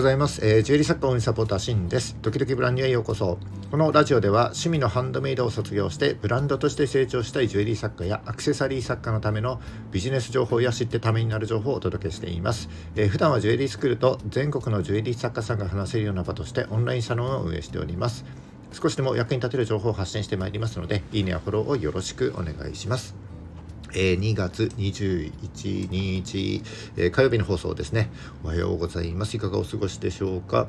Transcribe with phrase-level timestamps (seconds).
[0.00, 2.16] ございます、えー、ジュエリー作家応援サポーターシンです。
[2.22, 3.36] 時々ブランドへようこそ。
[3.70, 9.60] このラジオでは趣味のハンドメイドを卒業してブランドとして成長したいジュエリー作家やアクセサリー作家のための
[9.92, 18.24] ビジネス情報や知ってためになる情報をお届けしています、えー、普段はジュエリースクールと全国のジュエリー作家さんが話せるような場としてオンラインサロンを運営しております。
[18.72, 23.29] 少しでも役に立てる情報を発信してまいりますのでいいねやフォローをよろしくお願いします。
[23.94, 26.62] えー、2月21日、
[26.96, 28.10] えー、火曜日の放送ですね。
[28.44, 29.36] おはようございます。
[29.36, 30.68] いかがお過ごしでしょうか？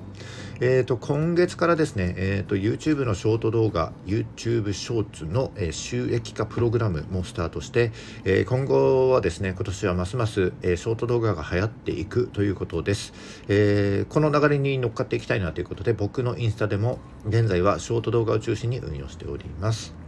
[0.60, 7.92] えっ、ー、と、今月からですね、えっ、と、YouTube のショート動画、YouTube ショーツの、え収益化プログラムもスタートして、
[8.26, 13.14] え今後はですね、今年はますます、えショート動画が流行っていくということです。
[13.48, 20.01] えこの流れに乗っかっていきたいなということで、僕のインスタでも現在はショート動画を中心に運用しております。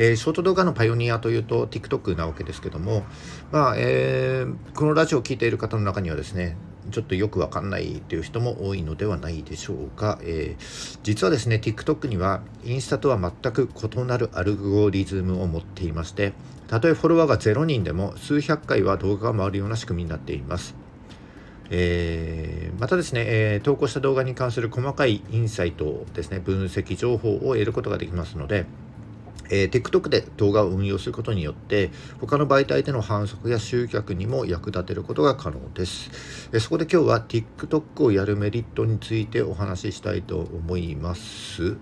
[0.00, 3.04] えー、ショート動画のパイオニアというと TikTok なわけですけども、
[3.52, 6.56] まあえー、このラジオを聴いている方の中にはですね
[6.90, 16.32] ちょっとよくわかんないという人も多いのではないでしょうか、えー、実はですね TikTok にはインスタとは全く異なるアルゴリズムを持っていまして
[16.66, 20.74] たとえフォロワーが0人でも数百回は動画が回るような仕組みになっています。
[21.72, 28.66] えー、またですね、えー、投稿した動画に関する細かいインサイトですね分析情報を得ることができますので
[29.50, 41.76] えー、TikTok で動画を運用することによって他の媒体での反則や集客にも役立てることが可能です、えー、そこで今日は TikTok をやるメリットについてお話ししたいと思います。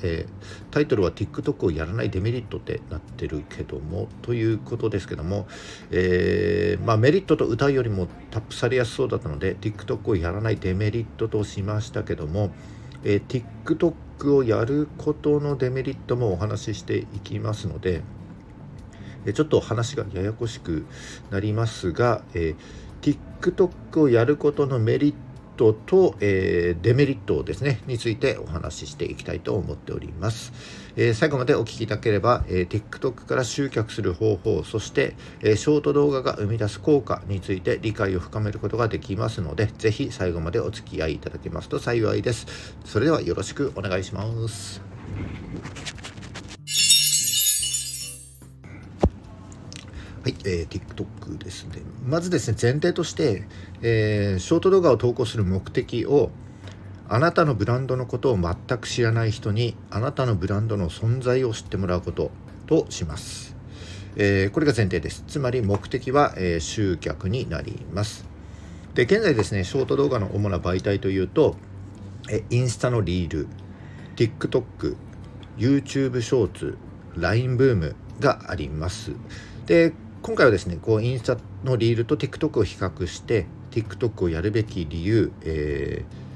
[0.00, 5.48] えー、タイトルは TikTok をやらないデメリットってなってるけどもということですけども、
[5.90, 12.52] えー、まあ、メリットと歌うよりもタップされやすそうだったので TikTok をやらないデメリットとしましたけども、
[13.04, 18.02] えー、TikTok をやることのデメリットもお話ししていきますので、
[19.24, 20.86] えー、ちょっと話がややこしく
[21.30, 25.27] なりますが、えー、TikTok をやることのメリット
[25.58, 30.52] トと、えー、デメリットですねについてお話ししていきたいと思っております、
[30.96, 42.76] えー、最後までお聞きいただければ、えー、TikTok から集客する方法そして、えショート動画が生み出す効果について理解を深めることができますのでぜひ最後までお付き合いいただけますと幸いです。
[42.84, 44.80] それではよろしくお願いします。
[50.28, 51.80] はい、えー、TikTok ですね。
[52.04, 53.44] まずですね、前提として、
[53.80, 56.30] えー、ショート動画を投稿する目的を、
[57.08, 62.30] あなたのブランドのことを全く知らない人に、あなたのブランドの存在を知ってもらうこと
[62.66, 63.56] とします。
[64.16, 65.24] えー、これが前提です。
[65.26, 68.26] つまり目的は、えー、集客になります。
[68.92, 71.56] で、現在ですね、ショート動画の主な媒体というと、
[72.28, 73.48] えインスタのリール、
[74.16, 74.94] TikTok、
[75.56, 76.76] YouTube ショーツ、
[77.16, 79.12] LINE ブームがあります。
[79.64, 86.28] で、今回はですねこうインスタのリールと TikTok を比較して TikTok をやるべき理由、えー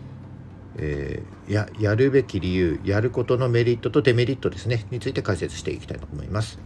[0.76, 6.58] えー、ややるべき理由やることのメリットとデメリットですねについて解説していきたいと思います。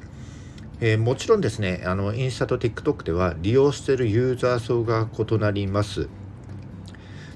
[0.78, 6.08] えー、もちろんですねあのインスタと TikTok では利用しているユーザー層が異なります。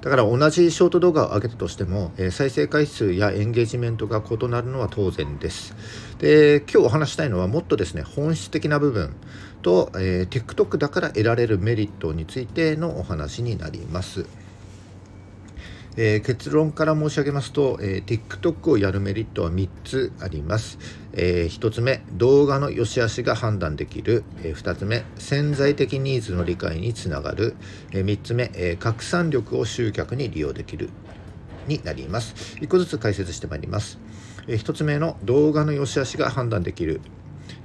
[0.00, 5.76] だから同じショート動画を上げたとしても、えー、再生回数やエンゲージメントが異なるのは当然です。
[6.18, 9.14] で、今日お話したいのはもっとですね、本質的な部分
[9.60, 14.26] と、えー、TikTok だから得られるメリットについてのお話になります。
[15.96, 20.78] えー、結論から申し上げますと、えー、TikTok をやるメリットは3つあります。
[21.12, 24.24] えー、1つ目、動画の良し悪しが判断できる。
[24.42, 27.56] え、2つ目、潜在的ニーズの理解につながる。
[27.92, 30.90] え、3つ目、え、拡散力を集客に利用できる。
[31.66, 32.56] になります。
[32.60, 33.98] 1個ずつ解説してまいります。
[34.46, 37.00] え、1つ目の動画の良し悪しが判断できる。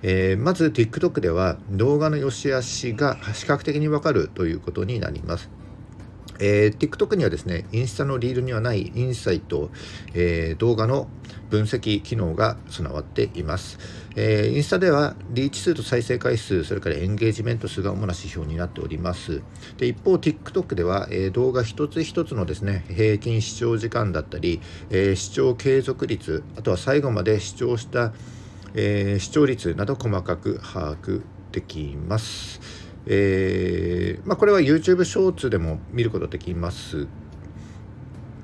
[0.07, 5.49] えー、まず TikTok では動画の良し悪しが視覚的にわかるということになります。
[6.37, 9.71] えー、TikTok にはですね、インスタのリールにはないインサイト、
[10.13, 11.07] えー、動画の
[11.49, 13.79] 分析機能が備わっています、
[14.15, 19.41] えー、インスタではリーチ数と再生回数、それからエンゲージメント数が主な指標になっております。
[19.77, 28.13] で一方、TikTok では、えー、動画一つ一つのですね、平均視聴時間だったり、え、視聴継続率、あとは最後まで視聴した、
[28.75, 32.59] えー、視聴率など細かく把握できます。
[33.07, 37.07] えーまあ、これは YouTube ショーツでも見ることできます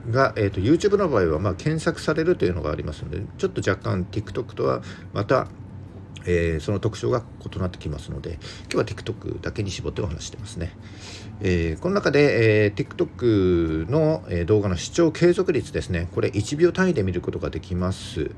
[0.09, 4.81] が、えーと、YouTube の場合はま検索されるというのがありますのでちょっと若干 TikTok とは
[5.13, 5.47] また、
[6.25, 8.37] えー、その特徴が異なってきますので
[8.71, 10.73] 今日は TikTok だけに絞ってお話してますね、
[11.43, 16.07] えー、この中で、えー、TikTok の、え動画の視聴継続率ですね。
[16.13, 18.31] これ1秒単位で見ることができます。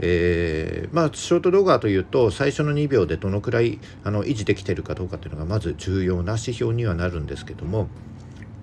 [0.00, 7.88] えー、まあ、ショート動画というと最初の2秒でどのくらいあの維持できてるかどうかというのがまず重要な指標にはなるんですけども、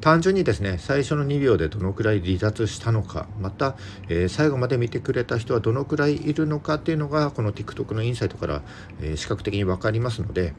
[0.01, 3.75] 単純にですね最初の2秒でどのくらい離脱したのかまた、
[4.09, 8.61] えー、最後まで見てくれた人はどのくらいいるのかっていうのがこの TikTok のインサイトから、
[9.01, 10.53] えー、視覚的に分かりますので、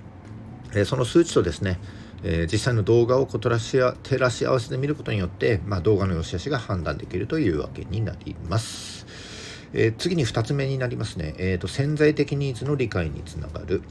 [0.73, 1.79] えー、その数値とですね、
[2.23, 9.07] え実際の動画をこ照らし照らし合わせて見ることによって、まあ、動画の良し悪しが判断できるというわけになります。
[9.73, 13.83] え次に2つ目になりますね、えーと、潜在的ニーズの理解につながる、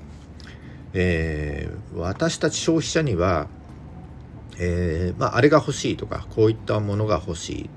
[0.94, 3.48] え私たち消費者には
[4.60, 7.70] え、まあ、あれが欲しいとかこういったものが欲しい。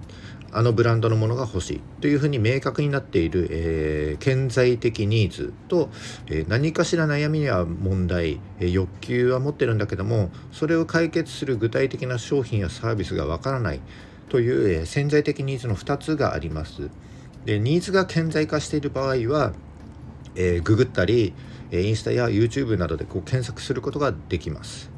[0.52, 5.90] あのブランドのものが欲しいというふうに明確になっている、えー、顕在的ニーズと、
[6.26, 13.80] えー、何かしら悩みや問題、えー、欲求は持ってるんだけどもそれを解決する具体的な商品やサービスがわからない
[14.28, 16.88] という、え潜在的ニーズの2つがあります。
[17.44, 19.52] でニーズが顕在化している場合は、
[20.36, 21.34] えググったり
[21.72, 24.90] インスタや YouTube などでこう検索することができます。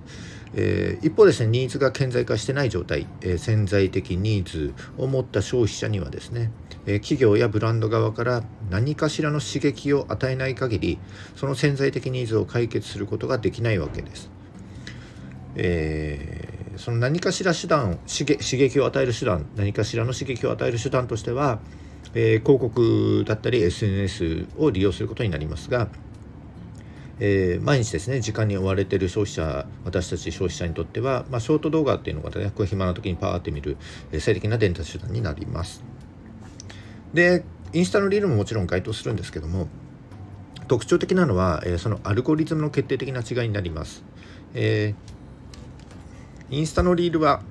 [0.54, 6.50] えー、一方ですねニーズが顕在化してない状態、えー、潜在的ニーズを持った消費者にはですね、
[6.86, 10.98] えー、企業やブランド側から何かしらの刺激を与えない限り
[11.36, 14.30] その潜在的ニーズを解決することができないわけです。
[15.54, 21.60] えー、その何かしら手段刺激を与える手段何かしらの刺激を与える手段としては、
[22.14, 25.88] え広告だったり SNS を利用することになりますが
[27.24, 33.76] えー、毎日ですね時間に追われてる消費者私たち消費者にとっては、まあ、ショート動画っていうのがねこう暇な時にパーって見る、
[34.10, 35.84] えー、最適な伝達手段になります。
[37.14, 39.68] でインスタのリールももちろん該当するんですけども
[40.66, 44.02] 特徴的なのは、えー、そのアルゴリズムの決定的な違いになります、
[44.54, 47.42] えー、インスタのリールは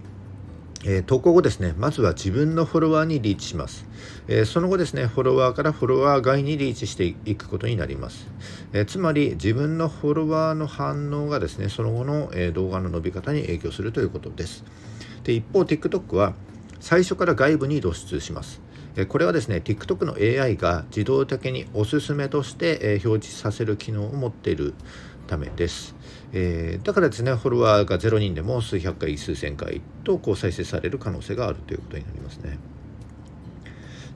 [0.84, 3.86] えー、投稿後ですね、まずは自分のフォロワーにリーチします。
[4.28, 8.28] えー、その後ですね、フォロワーからフォロワー外にリーチしていくことになります。
[8.74, 14.64] えー、つまり、自分のフォロワーの反応がですね、その後の、え動画の伸び方に影響するということです。
[15.24, 16.34] で一方、TikTok は
[16.80, 18.62] 最初から外部に露出します。
[18.96, 24.74] えこれはですね TikTok の AI が自動的におすすめとしてえ表示させる機能を持っている
[25.28, 25.96] ためです、
[26.34, 32.58] えー、だからですねフォロワーが0人でも数百回数千回とこう再生される可能性があるということになりますね。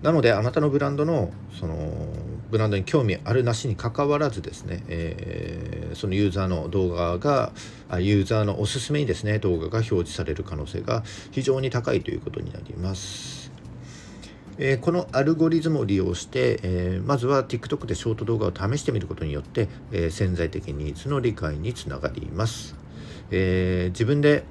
[0.02, 2.08] なのであなたのブランドのその
[2.52, 7.52] ブランドに興味あるなしにかかわらずですね、えー、そのユーザーの動画が
[8.00, 13.45] ユーザーのおすすめにですね動画が表示される可能性が非常に高いということになります。
[14.58, 22.76] えー、このアルゴリズムを利用して、えー、まずは TikTok でショート動画を試してみることによって、えー、潜在的ニーズの理解につながります、
[23.32, 24.44] え自分で、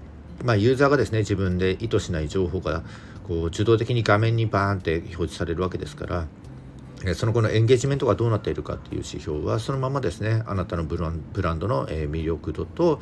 [0.44, 2.82] まあ、ユーザーがですね自分で意図しない情報が
[3.26, 6.26] こう受動的に画面にバーンって表示されるわけですから
[7.14, 13.00] その後のエンゲージメントがどうなっているかっていう指標はそのままですねあなたのブランドの魅力度と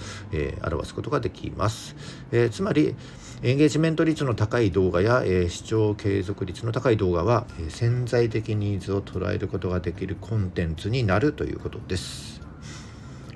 [0.65, 1.95] 表すことができます、
[2.33, 2.97] えつまり
[3.45, 12.41] エンゲージメント率の高い動画や、え視聴継続率の高い動画は、え潜在的ニーズを捉えることができるコンテンツになるということです。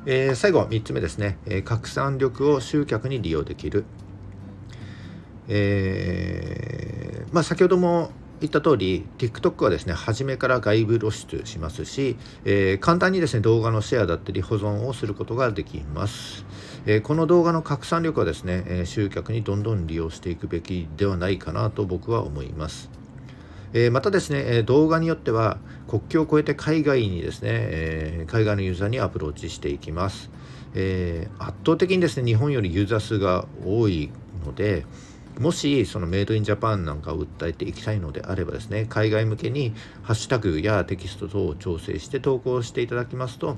[0.06, 3.84] えー、最後3つ目ですね、えー、拡散力を集客に利用できる。
[5.48, 16.44] えー、まあ、先ほども言った通り TikTok はですね初めから外部露出しますし、えー、簡単にですね動画のシェアだったり保存をすることができます、
[16.84, 22.90] えー、この動画の拡散力はですね、えー、集客にどんどん利用していくべきではないかなと僕は思います。
[23.74, 25.58] えまたですね、動画によっては
[25.88, 30.30] 国境を越えて海外にですね、え海外のユーザーにアプローチしていきます、
[30.74, 34.10] え圧倒的にですね日本よりユーザー数が多い
[34.46, 34.86] ので、
[35.38, 43.56] もしそのメイドインジャパンなんかを訴えていきたいのであればですね海外向けにハッシュタグやテキスト等を調整して投稿していただきますと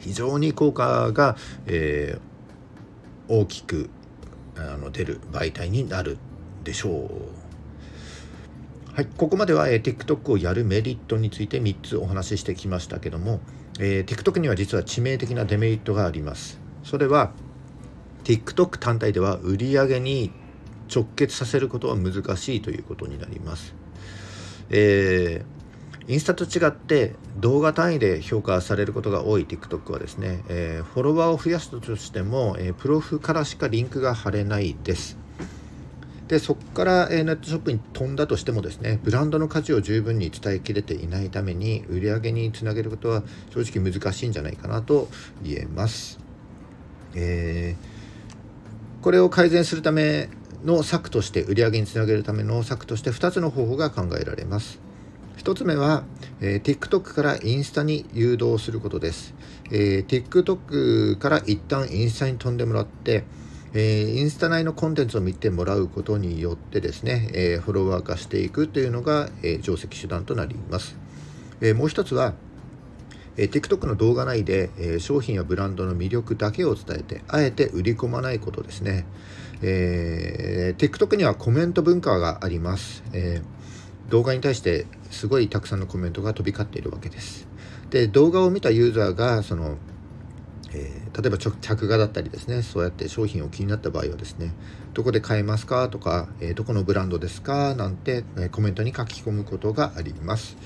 [0.00, 1.36] 非常に効果が、
[1.66, 3.90] えー、大きく
[4.56, 6.18] あの出る媒体になる
[6.64, 7.38] でしょう。
[8.94, 13.40] はい、ここまでは、えー、TikTok をやるメリットについて3つお話ししてきましたけども、
[13.78, 16.60] えー、TikTok には実は致命的なデメリットがあります。
[16.82, 17.32] それは
[18.24, 20.32] TikTok 単体では売り上げに
[20.92, 23.74] 直結させることは難しいということになります。
[24.70, 35.18] えー、インスタと違って動画単位で評価されることが多い TikTok はですね、えー、フォロワーを増やすとしても、えー、プロフからしかリンクが貼れないです。
[36.28, 45.08] でそこから、えネットショップに飛んだとしてもですねブランドの価値を十分に伝えきれていないために売り上げにつなげることは正直難しいんじゃないかなと
[45.42, 46.20] 言えます。
[47.14, 50.28] えー、これを改善するため
[50.64, 54.80] の策として売り上げにつなげるための策として2つの方法が考えられます。
[55.38, 56.04] 1つ目は、
[56.40, 59.34] えー、TikTok からインスタに誘導することです。
[59.70, 63.24] えー、TikTok から一旦インスタに飛んでもらって、
[63.72, 70.96] えー、インスタ内のコンテンツを見てもらうことによってですね、え、フォロワー化していくというのが、え、定石手段となります。
[71.60, 72.34] えもう一つは、
[73.38, 79.06] え TikTok の動画内で、え商品やブランドの魅力だけを伝えてあえて売り込まないことですね、
[79.62, 83.40] え TikTok にはコメント文化があります、え
[84.10, 87.46] 動画に対してすごいたくさんのコメントが飛び交っているわけです。
[87.90, 89.78] で動画を見たユーザーがその
[90.70, 94.52] えー、例えば着画だったりですねそうやって商品を気になった場合はですね
[94.94, 100.56] どこで買えますかとか、えー、どこのブランドですかなんて、えー、コメントに書き込むことがあります。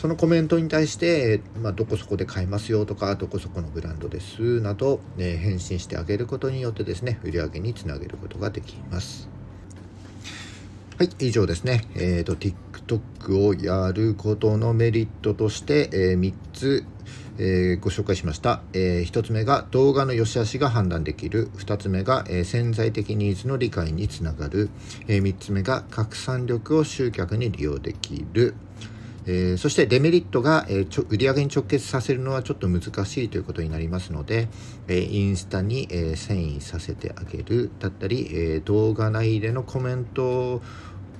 [0.00, 9.28] そのコメントに対して、まあ、どこそこで買えますよとかどこそこのブランドですなど、え返信してあげることによってですね売り上げにつなげることができます。
[10.96, 11.82] はい以上ですね。
[11.96, 16.86] えっ、と TikTok をやることのメリットとして、え3つ
[17.42, 21.48] えー、ご紹介しました、えー、1つ目が動画の良し悪しが判断できる。
[21.56, 24.68] 2つ目が、えー、潜在的ニーズの理解につながる、
[25.08, 28.54] え3つ目が拡散力を集客に利用できる、
[29.26, 34.48] えそしてデメリットが、えちょ売上に直結させるのはちょっと難しいということになりますので、
[34.88, 40.62] えインスタに、え遷移させてあげるだったり、え動画内でのコメント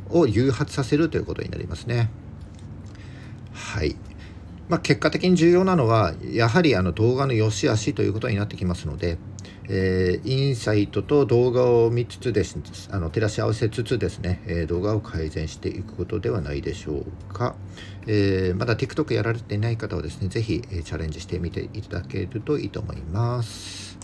[0.08, 2.10] を誘発させるということになりますね。
[3.52, 3.96] はい。
[4.68, 9.18] まあ、結果的に重要なのはやはりあの動画の良し悪しということになってきますので、
[9.72, 12.58] えー、インサイトと動画を見つつです
[12.90, 17.54] あの照らし合わせつつですね、えー、動画を改善していくことではないでしょうか、
[18.08, 23.96] えー、まだ TikTok やられていない方はですね是非、え、チャレンジしてみていただけるといいと思います。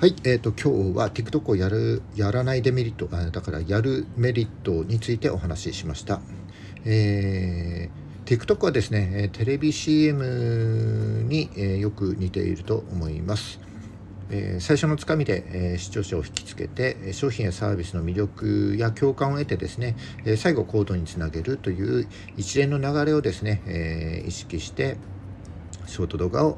[0.00, 6.22] はい、えーと、今日は TikTok をやるやらないデメリットだからやるメリットについてお話ししました、
[6.86, 7.99] えー、
[8.30, 13.58] TikTok はですねテレビ CM に、え、よく似ていると思います、
[14.30, 22.06] え、最初のつかみで、え、視聴者を引きつけて商品やサービスの魅力や共感を得てですね、え、最後行動につなげるという
[22.36, 24.96] 一連の流れをですね、え、意識して
[25.86, 26.56] ショート動画を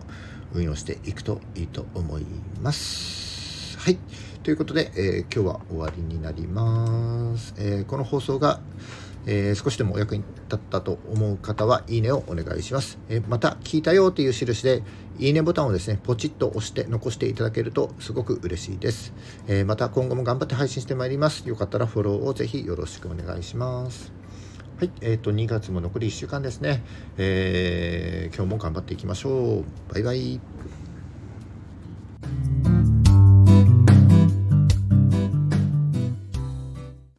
[0.52, 2.26] 運用していくといいと思い
[2.60, 3.78] ます。
[3.78, 3.98] はい。
[4.42, 7.54] ということで、え、今日は終わりになります。
[7.56, 8.60] え、この放送が、
[9.26, 12.98] えー、少しでもお役に立ったと思う方は、いいねをお願いします。
[13.08, 14.82] えまた、聞いたよという印で、
[15.18, 19.12] いいねボタンをですね、ポチッと押して残していただけるとすごく嬉しいです。
[19.46, 21.48] えまた、今後も頑張って配信してまいります。
[21.48, 24.12] よかったらフォローをぜひよろしくお願いします。
[24.78, 26.82] はい、えっ、ー、と、2月も残り1週間ですね。
[27.16, 29.64] えー今日も頑張っていきましょう。
[29.92, 30.40] バイバイ。